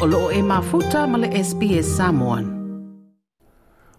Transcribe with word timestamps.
o 0.00 0.06
loo 0.06 0.30
e 0.30 0.42
mafuta 0.42 1.06
ma 1.06 1.18
le 1.18 1.28
SPS 1.28 1.96
Samoan. 1.96 2.44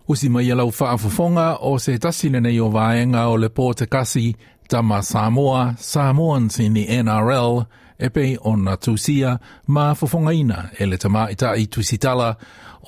Usi 0.08 0.30
mai 0.30 0.52
alau 0.52 0.72
whaafofonga 0.72 1.58
o 1.62 1.78
se 1.78 1.98
tasina 1.98 2.40
nei 2.42 2.60
o 2.60 2.70
vaenga 2.70 3.28
o 3.30 3.36
le 3.38 3.50
pō 3.50 3.74
te 3.76 3.86
kasi 3.86 4.36
tama 4.68 5.04
Samoa, 5.04 5.76
Samoans 5.78 6.60
in 6.60 6.74
the 6.74 6.88
NRL, 6.88 7.66
e 8.00 8.10
pei 8.10 8.38
o 8.42 8.56
na 8.56 8.78
tūsia 8.78 9.38
ma 9.68 9.94
fafonga 9.94 10.34
ina 10.34 10.72
e 10.80 10.86
le 10.86 10.98
tama 10.98 11.30
i 11.30 11.68
tusitala 11.68 12.36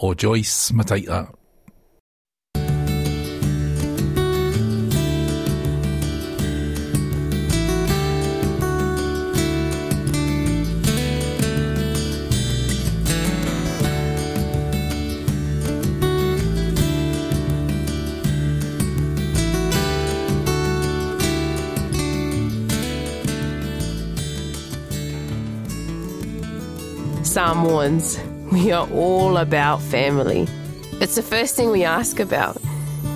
o 0.02 0.16
Joyce 0.16 0.74
Mataia. 0.74 1.43
Samoans, 27.54 28.20
we 28.52 28.72
are 28.72 28.90
all 28.90 29.38
about 29.38 29.80
family. 29.80 30.48
It's 30.94 31.14
the 31.14 31.22
first 31.22 31.56
thing 31.56 31.70
we 31.70 31.84
ask 31.84 32.20
about. 32.20 32.56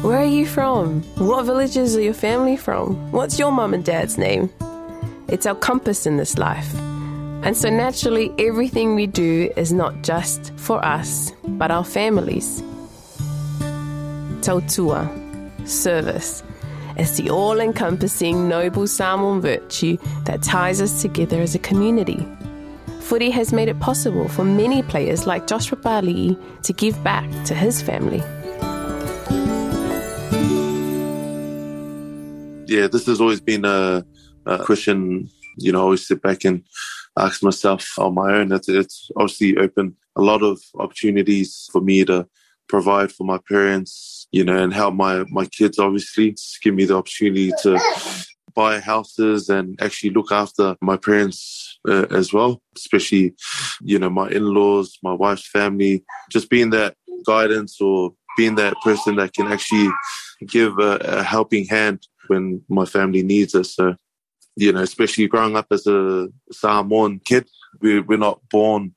Where 0.04 0.20
are 0.20 0.34
you 0.40 0.46
from? 0.46 1.02
What 1.16 1.46
villages 1.46 1.98
are 1.98 2.02
your 2.02 2.14
family 2.14 2.56
from? 2.56 3.12
What's 3.12 3.40
your 3.40 3.52
mum 3.52 3.74
and 3.74 3.84
dad's 3.84 4.16
name? 4.16 4.52
It's 5.28 5.48
our 5.48 5.56
compass 5.56 6.06
in 6.06 6.18
this 6.18 6.38
life. 6.38 6.72
And 7.42 7.58
so 7.58 7.72
naturally, 7.72 8.32
everything 8.38 8.94
we 8.94 9.08
do 9.08 9.52
is 9.58 9.74
not 9.74 10.04
just 10.04 10.54
for 10.56 10.86
us, 10.86 11.32
but 11.48 11.72
our 11.72 11.84
families. 11.84 12.62
Tautua, 14.46 15.10
service, 15.68 16.44
is 17.00 17.18
the 17.18 17.32
all 17.32 17.60
encompassing 17.60 18.48
noble 18.48 18.86
Samoan 18.86 19.42
virtue 19.42 19.98
that 20.26 20.44
ties 20.44 20.80
us 20.80 21.02
together 21.02 21.42
as 21.42 21.56
a 21.56 21.60
community. 21.60 22.24
Footy 23.08 23.30
has 23.30 23.54
made 23.54 23.70
it 23.70 23.80
possible 23.80 24.28
for 24.28 24.44
many 24.44 24.84
players 24.84 25.26
like 25.26 25.48
Josh 25.48 25.70
Papali'i 25.70 26.38
to 26.64 26.74
give 26.74 27.02
back 27.06 27.30
to 27.46 27.56
his 27.56 27.82
family. 27.82 28.18
Yeah, 32.68 32.88
this 32.88 33.06
has 33.06 33.22
always 33.22 33.40
been 33.40 33.64
a, 33.64 34.06
a 34.46 34.62
question, 34.66 35.30
you 35.56 35.72
know, 35.72 35.80
I 35.80 35.84
always 35.84 36.06
sit 36.06 36.22
back 36.22 36.44
and 36.44 36.66
ask 37.18 37.42
myself 37.42 37.98
on 37.98 38.14
my 38.14 38.34
own. 38.34 38.52
It's, 38.52 38.68
it's 38.68 39.10
obviously 39.16 39.56
opened 39.56 39.94
a 40.18 40.22
lot 40.22 40.44
of 40.44 40.60
opportunities 40.78 41.70
for 41.72 41.80
me 41.80 42.04
to 42.04 42.28
provide 42.68 43.14
for 43.14 43.24
my 43.24 43.40
parents, 43.48 44.28
you 44.34 44.44
know, 44.44 44.58
and 44.58 44.74
help 44.74 44.96
my, 44.96 45.24
my 45.30 45.46
kids, 45.46 45.80
obviously. 45.80 46.32
It's 46.32 46.60
give 46.62 46.76
me 46.76 46.84
the 46.84 46.98
opportunity 46.98 47.54
to 47.64 47.80
buy 48.58 48.80
houses 48.80 49.50
and 49.50 49.80
actually 49.80 50.10
look 50.10 50.32
after 50.32 50.76
my 50.82 50.98
parents 50.98 51.78
uh, 51.88 52.08
as 52.10 52.34
well, 52.34 52.60
especially, 52.76 53.36
you 53.82 54.00
know, 54.00 54.10
my 54.10 54.28
in 54.30 54.44
laws, 54.44 54.98
my 55.04 55.14
wife's 55.14 55.48
family, 55.48 56.04
just 56.32 56.50
being 56.50 56.72
that 56.72 56.96
guidance 57.24 57.80
or 57.80 58.14
being 58.36 58.56
that 58.56 58.74
person 58.84 59.16
that 59.18 59.32
can 59.34 59.48
actually 59.52 59.90
give 60.48 60.74
a, 60.80 60.98
a 61.20 61.24
helping 61.24 61.66
hand 61.68 62.00
when 62.30 62.60
my 62.68 62.84
family 62.86 63.22
needs 63.22 63.54
us. 63.54 63.76
So, 63.76 63.96
you 64.56 64.72
know, 64.74 64.82
especially 64.82 65.28
growing 65.28 65.56
up 65.56 65.68
as 65.70 65.86
a 65.86 66.28
Samoan 66.52 67.20
kid, 67.24 67.48
we, 67.80 68.00
we're 68.00 68.18
not 68.18 68.42
born 68.50 68.96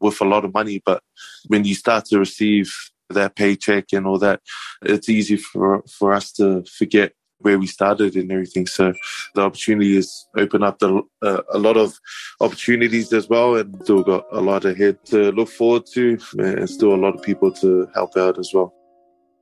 with 0.00 0.20
a 0.20 0.24
lot 0.24 0.44
of 0.44 0.54
money, 0.54 0.80
but 0.86 1.02
when 1.48 1.64
you 1.64 1.74
start 1.74 2.04
to 2.06 2.20
receive 2.20 2.72
that 3.10 3.34
paycheck 3.34 3.86
and 3.92 4.06
all 4.06 4.18
that, 4.18 4.40
it's 4.82 5.08
easy 5.08 5.36
for, 5.36 5.82
for 5.98 6.12
us 6.12 6.30
to 6.34 6.64
forget 6.78 7.12
where 7.42 7.58
we 7.58 7.66
started 7.66 8.16
and 8.16 8.30
everything. 8.32 8.66
So 8.66 8.94
the 9.34 9.42
opportunity 9.42 9.96
has 9.96 10.26
opened 10.36 10.64
up 10.64 10.78
the, 10.78 11.02
uh, 11.22 11.42
a 11.52 11.58
lot 11.58 11.76
of 11.76 11.98
opportunities 12.40 13.12
as 13.12 13.28
well, 13.28 13.56
and 13.56 13.76
still 13.82 14.02
got 14.02 14.24
a 14.32 14.40
lot 14.40 14.64
ahead 14.64 15.04
to 15.06 15.32
look 15.32 15.48
forward 15.48 15.84
to, 15.94 16.18
and 16.38 16.68
still 16.68 16.94
a 16.94 16.96
lot 16.96 17.14
of 17.14 17.22
people 17.22 17.52
to 17.52 17.88
help 17.94 18.16
out 18.16 18.38
as 18.38 18.50
well. 18.54 18.74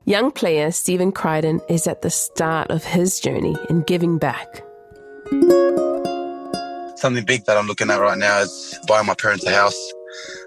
Young 0.07 0.31
player 0.31 0.71
Stephen 0.71 1.13
Crichton 1.13 1.61
is 1.69 1.87
at 1.87 2.03
the 2.03 2.11
start 2.11 2.71
of 2.71 2.83
his 2.85 3.21
journey 3.21 3.57
in 3.69 3.83
giving 3.83 4.19
back. 4.19 4.65
Something 6.97 7.25
big 7.25 7.45
that 7.45 7.57
I'm 7.57 7.67
looking 7.67 7.91
at 7.91 8.01
right 8.01 8.19
now 8.19 8.41
is 8.41 8.79
buying 8.89 9.07
my 9.07 9.15
parents 9.15 9.45
a 9.47 9.51
house. 9.51 9.93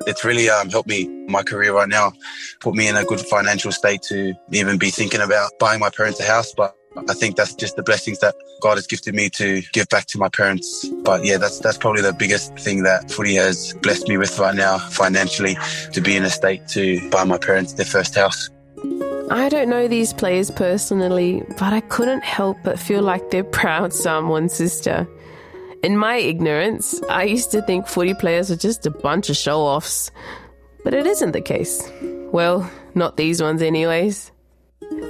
It's 0.05 0.25
really 0.25 0.49
um, 0.49 0.69
helped 0.69 0.89
me 0.89 1.07
my 1.27 1.41
career 1.43 1.73
right 1.73 1.87
now, 1.87 2.11
put 2.59 2.75
me 2.75 2.87
in 2.87 2.95
a 2.95 3.05
good 3.05 3.21
financial 3.21 3.71
state 3.71 4.01
to 4.03 4.33
even 4.51 4.77
be 4.77 4.89
thinking 4.89 5.21
about 5.21 5.51
buying 5.59 5.79
my 5.79 5.89
parents 5.89 6.19
a 6.19 6.23
house. 6.23 6.53
But 6.55 6.75
I 6.95 7.13
think 7.13 7.35
that's 7.35 7.55
just 7.55 7.75
the 7.75 7.83
blessings 7.83 8.19
that 8.19 8.35
God 8.61 8.75
has 8.75 8.87
gifted 8.87 9.15
me 9.15 9.29
to 9.31 9.61
give 9.73 9.89
back 9.89 10.05
to 10.07 10.17
my 10.17 10.29
parents. 10.29 10.87
But 11.03 11.25
yeah, 11.25 11.37
that's 11.37 11.59
that's 11.59 11.77
probably 11.77 12.01
the 12.01 12.13
biggest 12.13 12.57
thing 12.57 12.83
that 12.83 13.11
footy 13.11 13.35
has 13.35 13.73
blessed 13.81 14.07
me 14.07 14.17
with 14.17 14.37
right 14.39 14.55
now 14.55 14.77
financially 14.77 15.57
to 15.91 16.01
be 16.01 16.15
in 16.15 16.23
a 16.23 16.29
state 16.29 16.67
to 16.69 17.09
buy 17.09 17.23
my 17.23 17.37
parents 17.37 17.73
their 17.73 17.85
first 17.85 18.15
house. 18.15 18.49
I 19.31 19.49
don't 19.49 19.69
know 19.69 19.87
these 19.87 20.13
players 20.13 20.51
personally, 20.51 21.43
but 21.57 21.73
I 21.73 21.79
couldn't 21.81 22.23
help 22.23 22.57
but 22.63 22.77
feel 22.77 23.01
like 23.01 23.31
they're 23.31 23.43
proud 23.43 23.93
Samoan 23.93 24.49
sister. 24.49 25.07
In 25.81 25.97
my 25.97 26.15
ignorance, 26.15 27.01
I 27.09 27.23
used 27.23 27.51
to 27.51 27.61
think 27.63 27.87
footy 27.87 28.13
players 28.13 28.51
are 28.51 28.55
just 28.55 28.85
a 28.85 28.91
bunch 28.91 29.29
of 29.29 29.35
show 29.35 29.61
offs. 29.61 30.11
But 30.83 30.93
it 30.93 31.05
isn't 31.07 31.31
the 31.31 31.41
case. 31.41 31.89
Well, 32.31 32.69
not 32.93 33.17
these 33.17 33.41
ones, 33.41 33.61
anyways. 33.61 34.31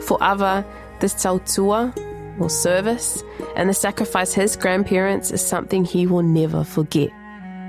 For 0.04 0.18
Ava, 0.24 0.66
this 1.04 1.14
tautua, 1.14 1.94
or 2.40 2.50
service, 2.50 3.24
and 3.58 3.70
the 3.70 3.74
sacrifice 3.74 4.34
his 4.34 4.56
grandparents 4.56 5.32
is 5.32 5.46
something 5.46 5.84
he 5.84 6.08
will 6.08 6.24
never 6.24 6.64
forget. 6.64 7.12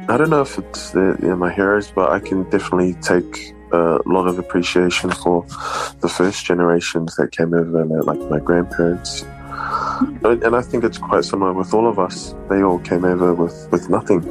I 0.08 0.16
don't 0.16 0.30
know 0.30 0.42
if 0.42 0.56
it's 0.56 0.92
the, 0.92 1.18
you 1.20 1.28
know, 1.28 1.36
my 1.36 1.52
heroes, 1.52 1.90
but 1.90 2.10
I 2.10 2.20
can 2.20 2.48
definitely 2.48 2.94
take 3.02 3.52
a 3.72 3.98
lot 4.06 4.28
of 4.28 4.38
appreciation 4.38 5.10
for 5.10 5.44
the 6.00 6.08
first 6.08 6.46
generations 6.46 7.16
that 7.16 7.32
came 7.32 7.52
over, 7.54 7.84
like 7.84 8.20
my 8.30 8.38
grandparents. 8.38 9.24
And 10.22 10.54
I 10.54 10.62
think 10.62 10.84
it's 10.84 10.98
quite 10.98 11.24
similar 11.24 11.52
with 11.52 11.74
all 11.74 11.88
of 11.88 11.98
us. 11.98 12.36
They 12.48 12.62
all 12.62 12.78
came 12.78 13.04
over 13.04 13.34
with, 13.34 13.68
with 13.72 13.90
nothing. 13.90 14.22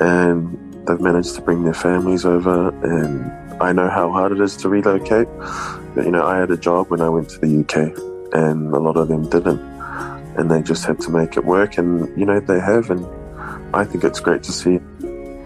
And 0.00 0.86
they've 0.86 1.00
managed 1.00 1.34
to 1.36 1.40
bring 1.40 1.64
their 1.64 1.74
families 1.74 2.26
over. 2.26 2.68
And 2.84 3.62
I 3.62 3.72
know 3.72 3.88
how 3.88 4.10
hard 4.10 4.32
it 4.32 4.40
is 4.40 4.56
to 4.58 4.68
relocate. 4.68 5.28
You 5.96 6.10
know, 6.10 6.26
I 6.26 6.38
had 6.38 6.50
a 6.50 6.56
job 6.56 6.90
when 6.90 7.00
I 7.00 7.08
went 7.08 7.28
to 7.30 7.38
the 7.38 7.60
UK, 7.60 7.96
and 8.32 8.72
a 8.72 8.78
lot 8.78 8.96
of 8.96 9.08
them 9.08 9.28
didn't. 9.28 9.60
And 10.36 10.50
they 10.50 10.62
just 10.62 10.86
had 10.86 10.98
to 11.00 11.10
make 11.10 11.36
it 11.36 11.44
work. 11.44 11.76
And, 11.76 12.08
you 12.18 12.24
know, 12.24 12.40
they 12.40 12.58
have. 12.58 12.90
And 12.90 13.06
I 13.74 13.84
think 13.84 14.02
it's 14.02 14.20
great 14.20 14.42
to 14.44 14.52
see. 14.52 14.80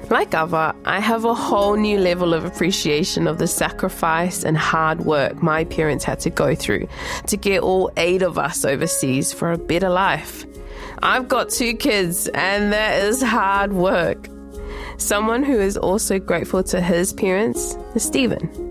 Like 0.08 0.34
Ava, 0.34 0.72
I 0.84 1.00
have 1.00 1.24
a 1.24 1.34
whole 1.34 1.74
new 1.74 1.98
level 1.98 2.32
of 2.32 2.44
appreciation 2.44 3.26
of 3.26 3.38
the 3.38 3.48
sacrifice 3.48 4.44
and 4.44 4.56
hard 4.56 5.00
work 5.00 5.42
my 5.42 5.64
parents 5.64 6.04
had 6.04 6.20
to 6.20 6.30
go 6.30 6.54
through 6.54 6.86
to 7.26 7.36
get 7.36 7.60
all 7.60 7.90
eight 7.96 8.22
of 8.22 8.38
us 8.38 8.64
overseas 8.64 9.32
for 9.32 9.50
a 9.50 9.58
better 9.58 9.88
life. 9.88 10.46
I've 11.02 11.26
got 11.26 11.50
two 11.50 11.74
kids, 11.74 12.28
and 12.28 12.72
that 12.72 13.02
is 13.02 13.20
hard 13.20 13.72
work. 13.72 14.28
Someone 14.96 15.42
who 15.42 15.58
is 15.58 15.76
also 15.76 16.20
grateful 16.20 16.62
to 16.64 16.80
his 16.80 17.12
parents 17.12 17.76
is 17.96 18.04
Stephen. 18.04 18.65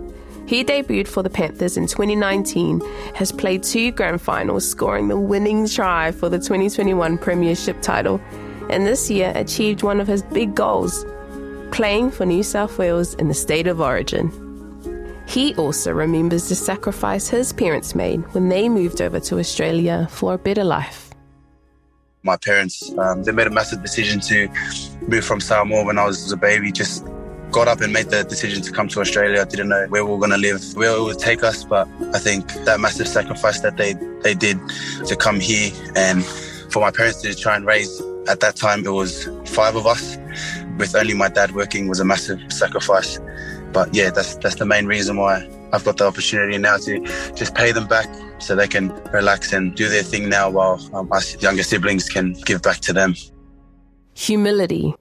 He 0.47 0.63
debuted 0.63 1.07
for 1.07 1.23
the 1.23 1.29
Panthers 1.29 1.75
in 1.75 1.87
2019, 1.87 2.81
has 3.15 3.31
played 3.31 3.63
two 3.63 3.91
grand 3.91 4.21
finals, 4.21 4.69
scoring 4.69 5.07
the 5.07 5.17
winning 5.17 5.67
try 5.67 6.11
for 6.11 6.29
the 6.29 6.37
2021 6.37 7.17
Premiership 7.17 7.81
title, 7.81 8.21
and 8.69 8.85
this 8.85 9.09
year 9.09 9.31
achieved 9.35 9.81
one 9.81 9.99
of 9.99 10.07
his 10.07 10.21
big 10.21 10.53
goals 10.53 11.05
playing 11.71 12.11
for 12.11 12.25
New 12.25 12.43
South 12.43 12.77
Wales 12.77 13.15
in 13.15 13.27
the 13.27 13.33
state 13.33 13.67
of 13.67 13.81
origin. 13.81 14.31
He 15.27 15.55
also 15.55 15.91
remembers 15.91 16.47
the 16.47 16.55
sacrifice 16.55 17.27
his 17.27 17.51
parents 17.51 17.95
made 17.95 18.21
when 18.33 18.49
they 18.49 18.69
moved 18.69 19.01
over 19.01 19.19
to 19.21 19.39
Australia 19.39 20.07
for 20.11 20.35
a 20.35 20.37
better 20.37 20.63
life. 20.63 21.09
My 22.23 22.37
parents, 22.37 22.91
um, 22.97 23.23
they 23.23 23.31
made 23.31 23.47
a 23.47 23.51
massive 23.51 23.81
decision 23.81 24.19
to 24.21 24.47
move 25.07 25.25
from 25.25 25.41
Samoa 25.41 25.83
when 25.85 25.97
I 25.97 26.05
was 26.05 26.31
a 26.31 26.37
baby. 26.37 26.71
Just 26.71 27.05
got 27.55 27.69
up 27.69 27.79
and 27.79 27.93
made 27.93 28.09
the 28.09 28.21
decision 28.25 28.61
to 28.61 28.69
come 28.69 28.89
to 28.89 28.99
Australia. 28.99 29.39
I 29.39 29.45
didn't 29.45 29.69
know 29.69 29.85
where 29.87 30.03
we 30.03 30.11
were 30.11 30.17
going 30.17 30.31
to 30.31 30.37
live, 30.37 30.61
where 30.75 30.93
it 30.97 31.01
would 31.01 31.19
take 31.19 31.41
us, 31.41 31.63
but 31.63 31.87
I 32.13 32.19
think 32.19 32.51
that 32.65 32.81
massive 32.81 33.07
sacrifice 33.07 33.61
that 33.61 33.77
they, 33.77 33.93
they 34.23 34.33
did 34.33 34.59
to 35.05 35.15
come 35.15 35.39
here 35.39 35.71
and 35.95 36.25
for 36.69 36.81
my 36.81 36.91
parents 36.91 37.21
to 37.21 37.33
try 37.33 37.55
and 37.55 37.65
raise, 37.65 38.01
at 38.27 38.41
that 38.41 38.57
time 38.57 38.85
it 38.85 38.89
was 38.89 39.29
five 39.45 39.77
of 39.77 39.87
us 39.87 40.17
with 40.77 40.93
only 40.97 41.13
my 41.13 41.29
dad 41.29 41.55
working 41.55 41.87
was 41.87 42.01
a 42.01 42.03
massive 42.03 42.41
sacrifice. 42.51 43.21
But 43.71 43.95
yeah, 43.95 44.09
that's 44.09 44.35
that's 44.35 44.55
the 44.55 44.65
main 44.65 44.85
reason 44.85 45.15
why 45.15 45.49
I've 45.71 45.85
got 45.85 45.95
the 45.95 46.07
opportunity 46.07 46.57
now 46.57 46.75
to 46.75 46.99
just 47.35 47.55
pay 47.55 47.71
them 47.71 47.87
back 47.87 48.09
so 48.39 48.53
they 48.57 48.67
can 48.67 48.89
relax 49.13 49.53
and 49.53 49.73
do 49.75 49.87
their 49.87 50.03
thing 50.03 50.27
now 50.27 50.49
while 50.49 50.77
um, 50.93 51.09
us 51.13 51.41
younger 51.41 51.63
siblings 51.63 52.09
can 52.09 52.33
give 52.45 52.61
back 52.61 52.79
to 52.79 52.91
them. 52.91 53.15
Humility, 54.13 54.93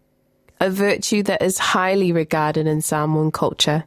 a 0.65 0.71
virtue 0.71 1.23
that 1.23 1.43
is 1.43 1.59
highly 1.59 2.11
regarded 2.11 2.67
in 2.67 2.81
Samoan 2.81 3.31
culture. 3.31 3.85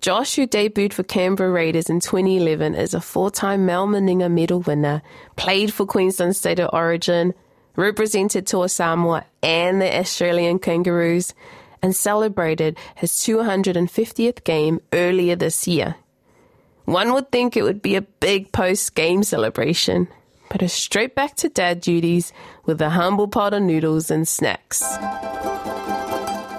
Josh, 0.00 0.34
who 0.34 0.44
debuted 0.44 0.92
for 0.92 1.04
Canberra 1.04 1.52
Raiders 1.52 1.88
in 1.88 2.00
2011, 2.00 2.74
is 2.74 2.94
a 2.94 3.00
four-time 3.00 3.64
Mal 3.64 3.86
Meninga 3.86 4.28
medal 4.28 4.58
winner, 4.58 5.02
played 5.36 5.72
for 5.72 5.86
Queensland 5.86 6.34
State 6.34 6.58
of 6.58 6.70
Origin, 6.72 7.32
represented 7.76 8.44
Toa 8.44 8.68
Samoa 8.68 9.24
and 9.40 9.80
the 9.80 9.98
Australian 10.00 10.58
Kangaroos, 10.58 11.32
and 11.80 11.94
celebrated 11.94 12.76
his 12.96 13.12
250th 13.12 14.42
game 14.42 14.80
earlier 14.92 15.36
this 15.36 15.68
year. 15.68 15.94
One 16.86 17.12
would 17.12 17.30
think 17.30 17.56
it 17.56 17.62
would 17.62 17.82
be 17.82 17.94
a 17.94 18.02
big 18.02 18.50
post-game 18.50 19.22
celebration, 19.22 20.08
but 20.50 20.60
it's 20.60 20.74
straight 20.74 21.14
back 21.14 21.36
to 21.36 21.48
dad 21.48 21.80
duties 21.80 22.32
with 22.64 22.82
a 22.82 22.90
humble 22.90 23.28
pot 23.28 23.54
of 23.54 23.62
noodles 23.62 24.10
and 24.10 24.26
snacks. 24.26 24.82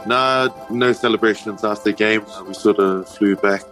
Nah, 0.06 0.50
no 0.69 0.94
celebrations 0.94 1.63
after 1.63 1.92
the 1.92 1.94
game. 1.94 2.24
We 2.48 2.54
sort 2.54 2.80
of 2.80 3.10
flew 3.10 3.36
back 3.36 3.63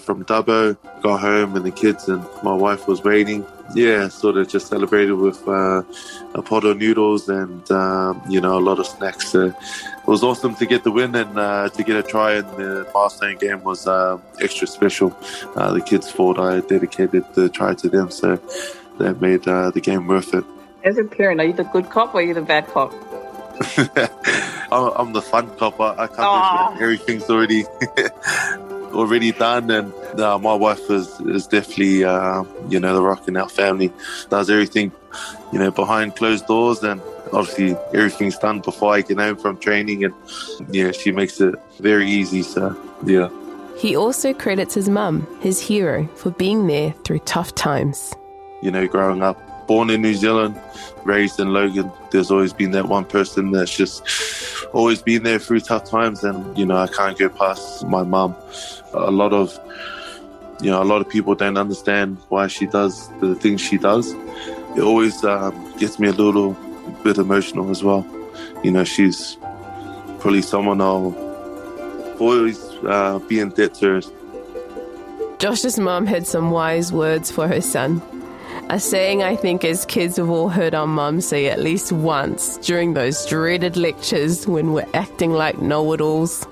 from 0.00 0.24
Dubbo, 0.24 0.76
got 1.02 1.20
home, 1.20 1.56
and 1.56 1.64
the 1.64 1.70
kids 1.70 2.08
and 2.08 2.24
my 2.42 2.54
wife 2.54 2.88
was 2.88 3.02
waiting. 3.02 3.44
Yeah, 3.74 4.08
sort 4.08 4.36
of 4.36 4.48
just 4.48 4.68
celebrated 4.68 5.14
with 5.14 5.46
uh, 5.48 5.82
a 6.34 6.42
pot 6.42 6.64
of 6.64 6.78
noodles 6.78 7.28
and 7.28 7.70
um, 7.70 8.22
you 8.28 8.40
know 8.40 8.58
a 8.58 8.60
lot 8.60 8.78
of 8.78 8.86
snacks. 8.86 9.34
It 9.34 9.54
was 10.06 10.22
awesome 10.22 10.54
to 10.56 10.66
get 10.66 10.84
the 10.84 10.90
win 10.90 11.14
and 11.14 11.38
uh, 11.38 11.68
to 11.70 11.82
get 11.82 11.96
a 11.96 12.02
try 12.02 12.36
in 12.36 12.46
the 12.56 12.88
milestone 12.94 13.36
game 13.38 13.62
was 13.62 13.86
uh, 13.86 14.18
extra 14.40 14.66
special. 14.66 15.16
Uh, 15.56 15.72
the 15.72 15.80
kids 15.80 16.10
thought 16.10 16.38
I 16.38 16.60
dedicated 16.60 17.24
the 17.34 17.48
try 17.48 17.74
to 17.74 17.88
them, 17.88 18.10
so 18.10 18.36
that 18.98 19.20
made 19.20 19.48
uh, 19.48 19.70
the 19.70 19.80
game 19.80 20.06
worth 20.06 20.34
it. 20.34 20.44
As 20.84 20.98
a 20.98 21.04
parent, 21.04 21.40
are 21.40 21.44
you 21.44 21.52
the 21.52 21.64
good 21.64 21.90
cop 21.90 22.14
or 22.14 22.18
are 22.18 22.22
you 22.22 22.34
the 22.34 22.42
bad 22.42 22.66
cop? 22.68 22.92
I'm 24.72 25.12
the 25.12 25.22
fun 25.22 25.54
cop. 25.56 25.80
I, 25.80 26.04
I 26.04 26.06
can't 26.06 26.80
everything's 26.80 27.28
already 27.28 27.64
already 28.92 29.32
done, 29.32 29.70
and 29.70 29.92
uh, 30.20 30.38
my 30.38 30.54
wife 30.54 30.90
is 30.90 31.20
is 31.20 31.46
definitely 31.46 32.04
uh, 32.04 32.44
you 32.68 32.80
know 32.80 32.94
the 32.94 33.02
rock 33.02 33.28
in 33.28 33.36
our 33.36 33.48
family. 33.48 33.92
Does 34.30 34.50
everything 34.50 34.92
you 35.52 35.58
know 35.58 35.70
behind 35.70 36.16
closed 36.16 36.46
doors, 36.46 36.82
and 36.82 37.00
obviously 37.32 37.76
everything's 37.92 38.38
done 38.38 38.60
before 38.60 38.94
I 38.94 39.02
get 39.02 39.18
home 39.18 39.36
from 39.36 39.58
training, 39.58 40.04
and 40.04 40.14
yeah, 40.70 40.92
she 40.92 41.12
makes 41.12 41.40
it 41.40 41.54
very 41.78 42.08
easy. 42.08 42.42
So 42.42 42.76
yeah. 43.04 43.28
He 43.76 43.96
also 43.96 44.32
credits 44.32 44.74
his 44.74 44.88
mum, 44.88 45.26
his 45.40 45.60
hero, 45.60 46.06
for 46.14 46.30
being 46.30 46.66
there 46.66 46.92
through 47.04 47.20
tough 47.20 47.54
times. 47.54 48.14
You 48.62 48.70
know, 48.70 48.86
growing 48.86 49.22
up 49.22 49.40
born 49.66 49.90
in 49.90 50.02
New 50.02 50.14
Zealand, 50.14 50.60
raised 51.04 51.40
in 51.40 51.52
Logan, 51.52 51.90
there's 52.10 52.30
always 52.30 52.52
been 52.52 52.70
that 52.72 52.86
one 52.86 53.04
person 53.04 53.50
that's 53.50 53.76
just 53.76 54.02
always 54.72 55.02
been 55.02 55.22
there 55.22 55.38
through 55.38 55.60
tough 55.60 55.84
times. 55.84 56.24
And, 56.24 56.56
you 56.56 56.66
know, 56.66 56.76
I 56.76 56.86
can't 56.86 57.18
go 57.18 57.28
past 57.28 57.86
my 57.86 58.02
mum. 58.02 58.34
A 58.94 59.10
lot 59.10 59.32
of, 59.32 59.58
you 60.60 60.70
know, 60.70 60.82
a 60.82 60.84
lot 60.84 61.00
of 61.00 61.08
people 61.08 61.34
don't 61.34 61.56
understand 61.56 62.18
why 62.28 62.46
she 62.46 62.66
does 62.66 63.08
the 63.20 63.34
things 63.34 63.60
she 63.60 63.78
does. 63.78 64.12
It 64.76 64.80
always 64.80 65.24
um, 65.24 65.74
gets 65.78 65.98
me 65.98 66.08
a 66.08 66.12
little 66.12 66.56
bit 67.02 67.18
emotional 67.18 67.70
as 67.70 67.82
well. 67.82 68.06
You 68.62 68.70
know, 68.70 68.84
she's 68.84 69.36
probably 70.20 70.42
someone 70.42 70.80
I'll 70.80 71.14
always 72.18 72.62
uh, 72.86 73.18
be 73.28 73.40
in 73.40 73.50
debt 73.50 73.74
to. 73.74 74.02
Josh's 75.38 75.78
mum 75.78 76.06
had 76.06 76.26
some 76.26 76.52
wise 76.52 76.92
words 76.92 77.30
for 77.30 77.48
her 77.48 77.60
son. 77.60 78.00
A 78.72 78.80
saying 78.80 79.22
I 79.22 79.36
think 79.36 79.66
as 79.66 79.84
kids 79.84 80.16
have 80.16 80.30
all 80.30 80.48
heard 80.48 80.74
our 80.74 80.86
mum 80.86 81.20
say 81.20 81.48
at 81.50 81.60
least 81.60 81.92
once 81.92 82.56
during 82.56 82.94
those 82.94 83.26
dreaded 83.26 83.76
lectures 83.76 84.46
when 84.46 84.72
we're 84.72 84.88
acting 84.94 85.30
like 85.30 85.60
know 85.60 85.92
it 85.92 86.00
alls. 86.00 86.46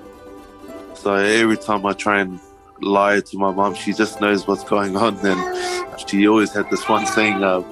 So 0.93 1.15
every 1.15 1.57
time 1.57 1.83
I 1.83 1.93
try 1.93 2.21
and 2.21 2.39
lie 2.79 3.21
to 3.21 3.37
my 3.39 3.49
mum, 3.51 3.73
she 3.73 3.91
just 3.91 4.21
knows 4.21 4.45
what's 4.45 4.63
going 4.63 4.95
on. 4.95 5.17
And 5.25 5.99
she 6.07 6.27
always 6.27 6.53
had 6.53 6.69
this 6.69 6.87
one 6.87 7.07
saying, 7.07 7.43
uh, 7.43 7.63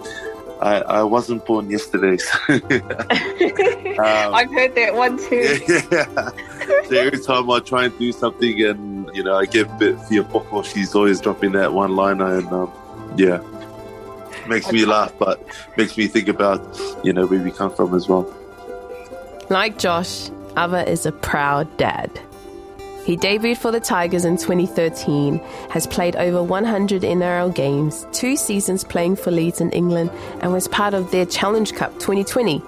I, 0.59 0.81
I 0.81 1.03
wasn't 1.03 1.45
born 1.45 1.69
yesterday. 1.69 2.17
um, 2.49 2.59
I've 3.99 4.51
heard 4.51 4.73
that 4.73 4.95
one 4.95 5.19
too. 5.19 5.59
Yeah. 5.91 6.31
so 6.87 6.95
every 6.95 7.19
time 7.19 7.51
I 7.51 7.59
try 7.59 7.85
and 7.85 7.99
do 7.99 8.11
something 8.11 8.63
and, 8.63 9.15
you 9.15 9.21
know, 9.21 9.35
I 9.35 9.45
get 9.45 9.67
a 9.67 9.75
bit 9.75 10.01
fearful, 10.05 10.63
she's 10.63 10.95
always 10.95 11.21
dropping 11.21 11.51
that 11.51 11.71
one 11.71 11.95
liner. 11.95 12.39
And 12.39 12.47
um, 12.47 12.71
yeah 13.15 13.43
makes 14.49 14.71
me 14.71 14.85
laugh, 14.85 15.13
but 15.17 15.45
makes 15.77 15.97
me 15.97 16.07
think 16.07 16.27
about, 16.27 16.59
you 17.03 17.13
know, 17.13 17.25
where 17.25 17.41
we 17.41 17.51
come 17.51 17.73
from 17.73 17.93
as 17.93 18.07
well. 18.09 18.33
Like 19.49 19.77
Josh, 19.77 20.29
Ava 20.57 20.89
is 20.89 21.05
a 21.05 21.11
proud 21.11 21.77
dad. 21.77 22.19
He 23.05 23.17
debuted 23.17 23.57
for 23.57 23.71
the 23.71 23.79
Tigers 23.79 24.25
in 24.25 24.37
2013, 24.37 25.39
has 25.71 25.87
played 25.87 26.15
over 26.15 26.43
100 26.43 27.01
NRL 27.01 27.55
games, 27.55 28.05
two 28.11 28.35
seasons 28.35 28.83
playing 28.83 29.15
for 29.15 29.31
Leeds 29.31 29.61
in 29.61 29.71
England, 29.71 30.11
and 30.41 30.51
was 30.51 30.67
part 30.67 30.93
of 30.93 31.09
their 31.09 31.25
Challenge 31.25 31.73
Cup 31.73 31.93
2020. 31.93 32.61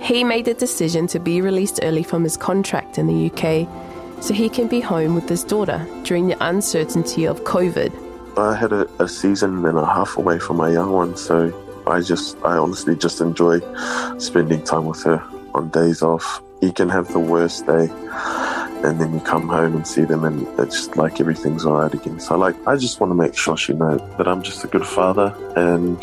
He 0.00 0.24
made 0.24 0.46
the 0.46 0.54
decision 0.54 1.06
to 1.08 1.18
be 1.18 1.40
released 1.40 1.80
early 1.82 2.02
from 2.02 2.24
his 2.24 2.36
contract 2.36 2.98
in 2.98 3.06
the 3.06 3.30
UK 3.30 3.68
so 4.22 4.32
he 4.32 4.48
can 4.48 4.68
be 4.68 4.80
home 4.80 5.14
with 5.14 5.28
his 5.28 5.44
daughter 5.44 5.86
during 6.04 6.28
the 6.28 6.36
uncertainty 6.46 7.26
of 7.26 7.40
COVID. 7.42 7.92
I 8.36 8.54
had 8.54 8.72
a, 8.72 8.88
a, 9.02 9.08
season 9.08 9.64
and 9.66 9.78
a 9.78 9.84
half 9.84 10.16
away 10.16 10.38
from 10.38 10.56
my 10.56 10.70
young 10.70 10.90
one, 10.92 11.16
so 11.16 11.52
I 11.86 12.00
just, 12.00 12.36
I 12.44 12.56
honestly 12.56 12.96
just 12.96 13.20
enjoy 13.20 13.60
spending 14.18 14.62
time 14.64 14.86
with 14.86 15.02
her 15.04 15.22
on 15.54 15.68
days 15.70 16.02
off. 16.02 16.42
You 16.60 16.72
can 16.72 16.88
have 16.88 17.12
the 17.12 17.18
worst 17.18 17.66
day, 17.66 17.88
and 18.84 19.00
then 19.00 19.12
you 19.12 19.20
come 19.20 19.48
home 19.48 19.74
and 19.74 19.86
see 19.86 20.04
them, 20.04 20.24
and 20.24 20.46
it's 20.58 20.76
just 20.76 20.96
like 20.96 21.20
everything's 21.20 21.64
all 21.64 21.74
right 21.74 21.92
again. 21.92 22.20
So, 22.20 22.38
like, 22.38 22.56
I 22.66 22.76
just 22.76 23.00
want 23.00 23.10
to 23.10 23.14
make 23.14 23.36
sure 23.36 23.56
she 23.56 23.74
knows 23.74 24.00
that 24.16 24.26
I'm 24.26 24.42
just 24.42 24.64
a 24.64 24.68
good 24.68 24.86
father 24.86 25.34
and 25.56 26.00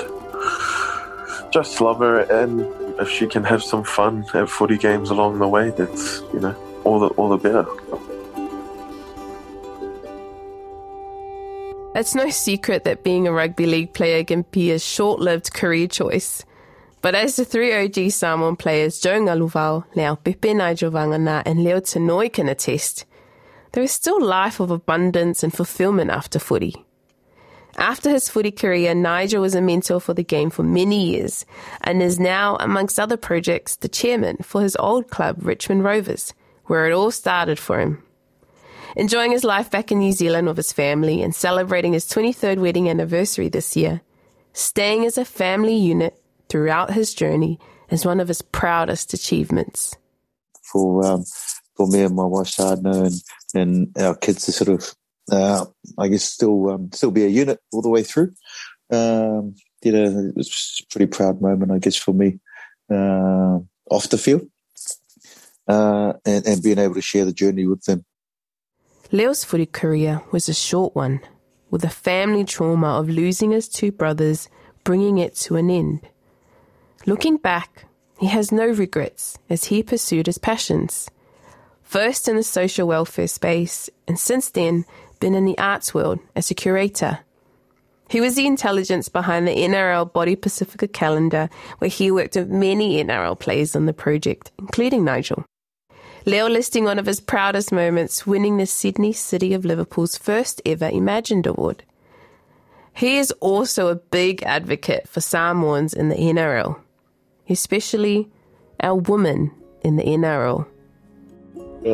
just 1.52 1.80
love 1.82 2.00
her. 2.00 2.20
And 2.20 2.62
if 3.00 3.10
she 3.10 3.28
can 3.28 3.44
have 3.44 3.64
some 3.64 3.84
fun 3.84 4.25
at 4.34 4.50
footy 4.50 4.78
games 4.78 5.10
along 5.10 5.40
the 5.40 5.48
way, 5.48 5.72
that's 5.72 6.22
you 6.34 6.40
know 6.40 6.56
all 6.84 7.00
the 7.00 7.08
all 7.10 7.30
the 7.30 7.38
better. 7.38 7.66
It's 12.00 12.16
no 12.16 12.30
secret 12.30 12.86
that 12.86 13.04
being 13.04 13.28
a 13.28 13.31
rugby 13.34 13.66
league 13.66 13.94
player 13.94 14.24
can 14.24 14.46
be 14.51 14.72
a 14.72 14.80
short 14.80 15.19
lived 15.19 15.51
career 15.51 15.86
choice. 15.86 16.46
But 17.01 17.13
as 17.13 17.36
the 17.36 17.44
three 17.44 17.75
OG 17.75 18.12
Samoan 18.12 18.56
players 18.56 19.01
Joe 19.01 19.19
Galuvao, 19.19 19.84
Leo 19.98 20.16
Pepe 20.16 20.54
Nigel 20.54 20.92
Vagana, 20.92 21.44
and 21.46 21.62
Leo 21.62 21.82
Tanoi 21.82 22.32
can 22.32 22.48
attest, 22.48 23.06
there 23.74 23.84
is 23.84 23.91
still 23.91 24.24
life 24.24 24.62
of 24.62 24.72
abundance 24.72 25.44
and 25.44 25.53
fulfillment 25.53 26.10
after 26.10 26.39
footy. 26.39 26.74
After 27.75 28.10
his 28.10 28.29
footy 28.29 28.51
career, 28.51 28.96
Nigel 28.96 29.41
was 29.41 29.53
a 29.53 29.62
mentor 29.62 30.00
for 30.00 30.13
the 30.13 30.24
game 30.24 30.50
for 30.51 30.63
many 30.63 31.06
years 31.06 31.46
and 31.82 32.01
is 32.01 32.18
now, 32.18 32.56
amongst 32.62 32.98
other 32.98 33.18
projects, 33.18 33.75
the 33.75 33.89
chairman 33.89 34.38
for 34.38 34.62
his 34.62 34.77
old 34.77 35.10
club, 35.10 35.39
Richmond 35.41 35.84
Rovers, 35.84 36.34
where 36.63 36.88
it 36.88 36.94
all 36.94 37.12
started 37.12 37.60
for 37.60 37.77
him 37.77 38.01
enjoying 38.96 39.31
his 39.31 39.43
life 39.43 39.69
back 39.69 39.91
in 39.91 40.00
New 40.00 40.12
Zealand 40.12 40.48
with 40.48 40.58
his 40.58 40.74
family 40.74 41.22
and 41.22 41.34
celebrating 41.34 41.93
his 41.93 42.08
23rd 42.08 42.60
wedding 42.60 42.89
anniversary 42.89 43.50
this 43.50 43.75
year. 43.75 44.01
Staying 44.53 45.05
as 45.05 45.17
a 45.17 45.25
family 45.25 45.75
unit 45.75 46.22
throughout 46.50 46.91
his 46.91 47.13
journey 47.13 47.60
is 47.89 48.05
one 48.05 48.19
of 48.19 48.27
his 48.27 48.41
proudest 48.41 49.13
achievements. 49.13 49.96
For 50.72 51.05
um, 51.05 51.24
for 51.75 51.88
me 51.88 52.03
and 52.03 52.15
my 52.15 52.25
wife 52.25 52.48
Sadna 52.48 53.08
and, 53.08 53.22
and 53.96 54.03
our 54.03 54.15
kids 54.15 54.46
to 54.46 54.51
sort 54.51 54.69
of, 54.69 54.96
uh, 55.31 55.65
I 55.98 56.08
guess, 56.08 56.24
still 56.24 56.69
um, 56.69 56.91
still 56.91 57.12
be 57.12 57.24
a 57.24 57.29
unit 57.29 57.60
all 57.72 57.81
the 57.81 57.89
way 57.89 58.03
through. 58.03 58.34
Um, 58.91 59.55
you 59.81 59.91
know, 59.91 60.29
it 60.29 60.36
was 60.36 60.81
a 60.81 60.91
pretty 60.91 61.10
proud 61.10 61.41
moment, 61.41 61.72
I 61.72 61.79
guess, 61.79 61.96
for 61.96 62.13
me 62.13 62.39
uh, 62.91 63.60
off 63.89 64.10
the 64.10 64.17
field. 64.17 64.48
Uh, 65.67 66.13
and, 66.25 66.48
and 66.48 66.63
being 66.63 66.79
able 66.79 66.96
to 66.96 67.01
share 67.01 67.25
the 67.25 67.31
journey 67.31 67.67
with 67.67 67.84
them. 67.84 68.03
Leo's 69.12 69.44
footy 69.44 69.66
career 69.66 70.22
was 70.32 70.48
a 70.48 70.54
short 70.54 70.96
one, 70.96 71.20
with 71.72 71.82
the 71.82 71.89
family 71.89 72.44
trauma 72.44 73.00
of 73.00 73.10
losing 73.10 73.50
his 73.50 73.68
two 73.68 73.92
brothers 73.92 74.50
bringing 74.84 75.18
it 75.18 75.34
to 75.34 75.56
an 75.56 75.72
end. 75.72 76.01
Looking 77.08 77.38
back, 77.38 77.86
he 78.20 78.28
has 78.28 78.51
no 78.51 78.68
regrets 78.68 79.39
as 79.50 79.66
he 79.66 79.82
pursued 79.82 80.28
his 80.28 80.38
passions. 80.38 81.10
First 81.82 82.28
in 82.28 82.36
the 82.36 82.44
social 82.44 82.88
welfare 82.88 83.28
space, 83.28 83.89
and 84.08 84.20
since 84.20 84.51
then, 84.51 84.86
been 85.20 85.34
in 85.34 85.46
the 85.46 85.58
arts 85.58 85.92
world 85.92 86.20
as 86.36 86.51
a 86.51 86.54
curator. 86.54 87.20
He 88.10 88.22
was 88.22 88.36
the 88.36 88.46
intelligence 88.46 89.10
behind 89.10 89.48
the 89.48 89.56
NRL 89.56 90.13
Body 90.13 90.36
Pacifica 90.36 90.88
calendar, 90.88 91.50
where 91.80 91.89
he 91.89 92.12
worked 92.12 92.36
with 92.36 92.50
many 92.50 93.04
NRL 93.04 93.39
players 93.39 93.75
on 93.75 93.88
the 93.88 93.94
project, 93.94 94.51
including 94.60 95.04
Nigel. 95.04 95.46
Leo 96.29 96.48
listing 96.48 96.83
one 96.83 97.00
of 97.00 97.07
his 97.07 97.19
proudest 97.19 97.71
moments, 97.71 98.27
winning 98.27 98.57
the 98.57 98.67
Sydney 98.67 99.12
City 99.12 99.55
of 99.55 99.65
Liverpool's 99.65 100.15
first 100.15 100.62
ever 100.63 100.88
Imagined 100.88 101.48
Award. 101.48 101.83
He 102.93 103.17
is 103.17 103.31
also 103.39 103.88
a 103.88 103.95
big 103.95 104.43
advocate 104.43 105.07
for 105.07 105.21
Samoans 105.21 105.91
in 105.91 106.09
the 106.09 106.15
NRL, 106.15 106.79
especially 107.50 108.29
our 108.79 108.93
women 108.93 109.50
in 109.81 109.95
the 109.95 110.03
NRL. 110.03 110.67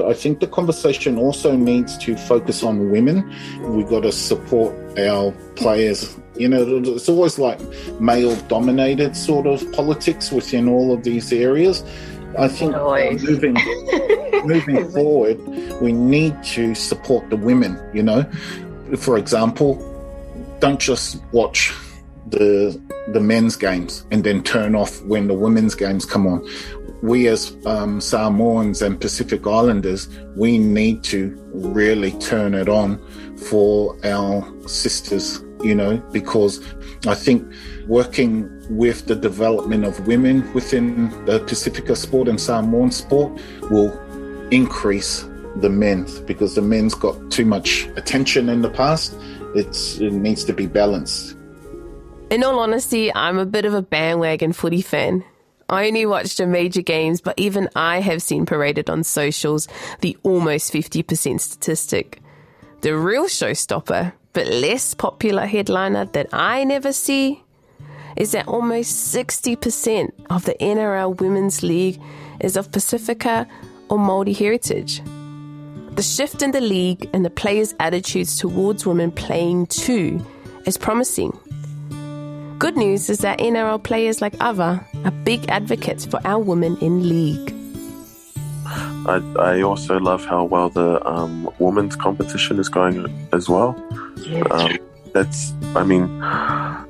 I 0.05 0.13
think 0.13 0.41
the 0.41 0.47
conversation 0.47 1.17
also 1.17 1.55
needs 1.55 1.97
to 1.99 2.17
focus 2.17 2.61
on 2.61 2.91
women. 2.91 3.33
We've 3.61 3.87
got 3.87 4.01
to 4.01 4.11
support 4.11 4.75
our 4.99 5.31
players. 5.55 6.13
You 6.35 6.49
know, 6.49 6.81
it's 6.83 7.07
always 7.07 7.39
like 7.39 7.61
male 8.01 8.35
dominated 8.47 9.15
sort 9.15 9.47
of 9.47 9.71
politics 9.71 10.29
within 10.29 10.67
all 10.67 10.93
of 10.93 11.05
these 11.05 11.31
areas. 11.31 11.85
I 12.37 12.49
think 12.49 12.75
moving 12.75 13.55
moving 14.45 14.89
forward, 14.91 15.39
we 15.81 15.91
need 15.91 16.41
to 16.43 16.75
support 16.75 17.29
the 17.29 17.37
women. 17.37 17.79
You 17.93 18.03
know, 18.03 18.23
for 18.97 19.17
example, 19.17 19.79
don't 20.59 20.79
just 20.79 21.21
watch 21.31 21.73
the 22.27 22.79
the 23.09 23.19
men's 23.19 23.55
games 23.55 24.05
and 24.11 24.23
then 24.23 24.41
turn 24.41 24.75
off 24.75 25.03
when 25.03 25.27
the 25.27 25.33
women's 25.33 25.75
games 25.75 26.05
come 26.05 26.25
on. 26.25 26.47
We 27.03 27.27
as 27.27 27.55
um, 27.65 28.01
Samoans 28.01 28.81
and 28.81 28.99
Pacific 28.99 29.45
Islanders, 29.45 30.07
we 30.35 30.57
need 30.57 31.03
to 31.05 31.35
really 31.53 32.11
turn 32.13 32.55
it 32.55 32.67
on 32.67 32.99
for 33.37 33.95
our 34.05 34.43
sisters. 34.67 35.41
You 35.63 35.75
know, 35.75 35.97
because 36.11 36.61
I 37.07 37.15
think 37.15 37.51
working 37.87 38.49
with 38.69 39.05
the 39.05 39.15
development 39.15 39.85
of 39.85 40.07
women 40.07 40.51
within 40.53 41.09
the 41.25 41.39
Pacifica 41.39 41.95
sport 41.95 42.27
and 42.27 42.39
Samoan 42.39 42.91
sport 42.91 43.39
will 43.69 43.91
increase 44.51 45.25
the 45.57 45.69
men's 45.69 46.19
because 46.19 46.55
the 46.55 46.61
men's 46.61 46.93
got 46.93 47.31
too 47.31 47.45
much 47.45 47.85
attention 47.95 48.49
in 48.49 48.61
the 48.61 48.69
past. 48.69 49.15
It's, 49.55 49.99
it 49.99 50.13
needs 50.13 50.43
to 50.45 50.53
be 50.53 50.67
balanced. 50.67 51.35
In 52.29 52.43
all 52.43 52.59
honesty, 52.59 53.13
I'm 53.13 53.37
a 53.37 53.45
bit 53.45 53.65
of 53.65 53.73
a 53.73 53.81
bandwagon 53.81 54.51
footy 54.51 54.81
fan. 54.81 55.23
I 55.69 55.87
only 55.87 56.05
watch 56.05 56.35
the 56.35 56.45
major 56.45 56.81
games, 56.81 57.21
but 57.21 57.35
even 57.37 57.69
I 57.75 58.01
have 58.01 58.21
seen 58.21 58.45
paraded 58.45 58.89
on 58.89 59.03
socials 59.03 59.67
the 60.01 60.17
almost 60.23 60.71
50% 60.71 61.39
statistic. 61.39 62.21
The 62.81 62.95
real 62.95 63.25
showstopper, 63.25 64.13
but 64.33 64.47
less 64.47 64.93
popular 64.93 65.45
headliner 65.45 66.05
that 66.05 66.27
I 66.33 66.63
never 66.65 66.93
see, 66.93 67.43
is 68.15 68.31
that 68.31 68.47
almost 68.47 69.13
60% 69.15 70.11
of 70.29 70.45
the 70.45 70.53
NRL 70.55 71.19
Women's 71.19 71.63
League 71.63 71.99
is 72.39 72.55
of 72.55 72.71
Pacifica 72.71 73.47
or 73.89 73.97
Māori 73.97 74.35
heritage. 74.35 75.01
The 75.95 76.03
shift 76.03 76.41
in 76.41 76.51
the 76.51 76.61
league 76.61 77.09
and 77.13 77.23
the 77.23 77.29
players' 77.29 77.73
attitudes 77.79 78.37
towards 78.37 78.85
women 78.85 79.11
playing 79.11 79.67
too 79.67 80.25
is 80.65 80.77
promising. 80.77 81.37
Good 82.57 82.77
news 82.77 83.09
is 83.09 83.19
that 83.19 83.39
NRL 83.39 83.83
players 83.83 84.21
like 84.21 84.33
Ava 84.35 84.85
are 85.03 85.11
big 85.23 85.45
advocates 85.49 86.05
for 86.05 86.19
our 86.25 86.39
women 86.39 86.77
in 86.77 87.07
league. 87.07 87.53
I, 88.65 89.21
I 89.39 89.61
also 89.61 89.99
love 89.99 90.25
how 90.25 90.45
well 90.45 90.69
the 90.69 91.05
um, 91.07 91.49
women's 91.59 91.95
competition 91.95 92.59
is 92.59 92.69
going 92.69 93.05
as 93.31 93.47
well. 93.47 93.75
Um, 94.51 94.77
that's, 95.13 95.53
I 95.75 95.83
mean, 95.83 96.19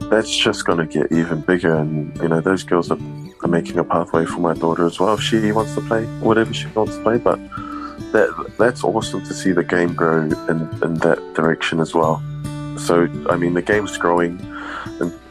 that's 0.10 0.36
just 0.36 0.66
going 0.66 0.80
to 0.80 0.86
get 0.86 1.12
even 1.12 1.42
bigger, 1.42 1.76
and 1.76 2.16
you 2.18 2.30
know, 2.30 2.42
those 2.42 2.64
girls 2.64 2.90
are, 2.90 2.98
are 3.46 3.48
making 3.48 3.78
a 3.78 3.84
pathway 3.84 4.26
for 4.26 4.40
my 4.40 4.54
daughter 4.54 4.86
as 4.86 5.00
well. 5.00 5.18
She 5.18 5.52
wants 5.52 5.76
to 5.76 5.82
play 5.82 6.06
whatever 6.20 6.54
she 6.54 6.68
wants 6.68 6.98
to 6.98 7.04
play, 7.04 7.18
but 7.20 7.40
that 8.12 8.54
that's 8.58 8.84
awesome 8.84 9.24
to 9.24 9.34
see 9.34 9.52
the 9.52 9.64
game 9.64 9.94
grow 9.94 10.24
in, 10.24 10.34
in 10.84 10.94
that 10.96 11.20
direction 11.36 11.80
as 11.80 11.94
well. 11.94 12.24
So, 12.78 13.08
I 13.30 13.38
mean, 13.38 13.54
the 13.54 13.62
game's 13.62 13.98
growing 13.98 14.38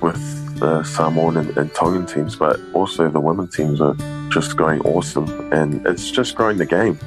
with 0.00 0.58
the 0.60 0.84
Samoan 0.84 1.36
and, 1.36 1.56
and 1.58 1.74
Tongan 1.74 2.06
teams, 2.06 2.36
but 2.36 2.60
also 2.72 3.08
the 3.08 3.20
women 3.20 3.48
teams 3.48 3.80
are 3.80 3.96
just 4.30 4.56
going 4.56 4.80
awesome, 4.82 5.28
and 5.52 5.84
it's 5.86 6.10
just 6.10 6.36
growing 6.36 6.58
the 6.58 6.66
game 6.66 6.98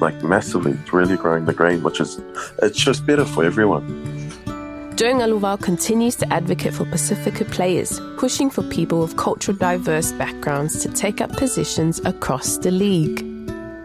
like 0.00 0.22
massively. 0.22 0.72
It's 0.72 0.92
really 0.92 1.16
growing 1.16 1.44
the 1.44 1.54
game, 1.54 1.82
which 1.82 2.00
is 2.00 2.20
it's 2.62 2.78
just 2.78 3.04
better 3.04 3.26
for 3.26 3.44
everyone. 3.44 4.17
Joe 4.98 5.14
Galuvao 5.14 5.62
continues 5.62 6.16
to 6.16 6.32
advocate 6.32 6.74
for 6.74 6.84
Pacifica 6.84 7.44
players, 7.44 8.00
pushing 8.16 8.50
for 8.50 8.64
people 8.64 9.00
of 9.00 9.16
cultural 9.16 9.56
diverse 9.56 10.10
backgrounds 10.10 10.82
to 10.82 10.88
take 10.88 11.20
up 11.20 11.30
positions 11.36 12.00
across 12.04 12.58
the 12.58 12.72
league. 12.72 13.24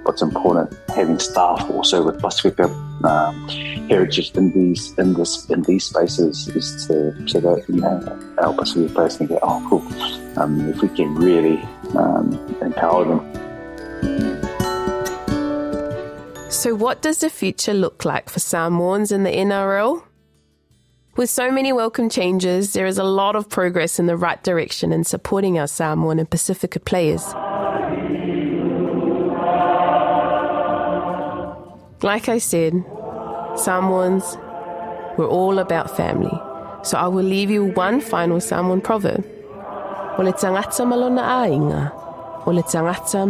What's 0.06 0.24
important 0.24 0.76
having 0.90 1.20
staff 1.20 1.70
also 1.70 2.04
with 2.04 2.20
Pacifica 2.20 2.64
um, 3.04 3.48
heritage 3.88 4.32
in 4.32 4.54
these 4.54 4.98
in 4.98 5.14
this 5.14 5.48
in 5.52 5.62
these 5.62 5.84
spaces 5.84 6.48
is 6.48 6.88
to 6.88 7.28
so 7.28 7.40
that 7.42 7.64
you 7.70 7.82
know 7.82 8.36
our 8.40 8.52
Pacifica 8.56 8.92
players 8.96 9.18
can 9.18 9.28
go, 9.28 9.38
oh 9.44 9.64
cool, 9.70 10.42
um, 10.42 10.68
if 10.68 10.82
we 10.82 10.88
can 10.90 11.14
really 11.14 11.62
um, 11.96 12.34
empower 12.60 13.06
them. 13.06 13.22
So, 16.50 16.74
what 16.74 17.04
does 17.04 17.20
the 17.20 17.30
future 17.30 17.76
look 17.76 18.04
like 18.04 18.32
for 18.32 18.40
Samoans 18.40 19.12
in 19.12 19.22
the 19.22 19.30
NRL? 19.30 20.02
With 21.16 21.30
so 21.30 21.52
many 21.52 21.72
welcome 21.72 22.10
changes, 22.10 22.74
there 22.74 22.88
is 22.88 22.98
a 22.98 23.04
lot 23.04 23.36
of 23.36 23.48
progress 23.48 24.00
in 24.00 24.08
the 24.08 24.18
right 24.18 24.44
direction 24.44 24.92
in 24.92 25.04
supporting 25.04 25.60
our 25.60 25.68
Samoan 25.68 26.18
and 26.18 26.28
Pacifica 26.28 26.80
players. 26.80 27.24
Like 32.02 32.30
I 32.30 32.40
said, 32.40 32.74
Samoans, 33.56 34.24
we're 35.16 35.30
all 35.30 35.60
about 35.60 35.96
family. 35.96 36.36
So 36.82 36.98
I 36.98 37.06
will 37.10 37.24
leave 37.24 37.52
you 37.52 37.66
one 37.66 38.02
final 38.02 38.40
Samoan 38.42 38.82
proverb. 38.82 39.24
O 40.18 40.24
le 40.24 40.34
tangata 40.34 40.84
ainga, 40.84 41.92
o 42.48 42.50
le 42.50 42.64
tangata. 42.64 43.28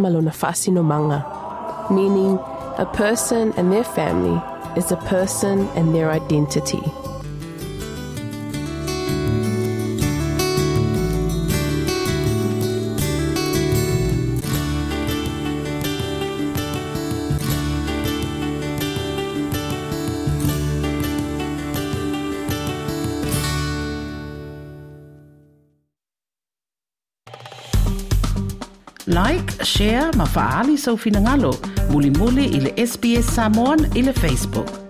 Meaning, 1.90 2.38
a 2.78 2.86
person 2.94 3.52
and 3.58 3.70
their 3.70 3.84
family 3.84 4.40
is 4.74 4.90
a 4.90 4.96
person 4.96 5.68
and 5.76 5.94
their 5.94 6.10
identity. 6.10 6.80
Like, 29.14 29.62
share, 29.62 30.10
ma 30.16 30.24
faali 30.26 30.76
sau 30.76 30.96
finangalo. 30.96 31.54
Muli 31.90 32.10
muli 32.10 32.44
ile 32.46 32.86
SBS 32.86 33.34
Samoan 33.34 33.78
ile 33.94 34.12
Facebook. 34.12 34.83